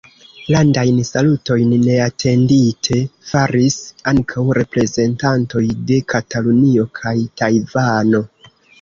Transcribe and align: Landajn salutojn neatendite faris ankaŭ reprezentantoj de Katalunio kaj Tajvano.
Landajn 0.53 0.95
salutojn 1.09 1.75
neatendite 1.81 2.99
faris 3.33 3.79
ankaŭ 4.15 4.49
reprezentantoj 4.61 5.65
de 5.93 6.03
Katalunio 6.17 6.91
kaj 7.03 7.19
Tajvano. 7.41 8.29